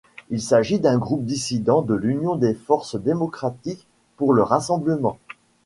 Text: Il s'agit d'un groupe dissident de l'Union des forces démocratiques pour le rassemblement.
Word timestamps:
Il 0.31 0.41
s'agit 0.41 0.79
d'un 0.79 0.97
groupe 0.97 1.25
dissident 1.25 1.83
de 1.83 1.93
l'Union 1.93 2.35
des 2.35 2.55
forces 2.55 2.95
démocratiques 2.95 3.85
pour 4.17 4.33
le 4.33 4.41
rassemblement. 4.41 5.19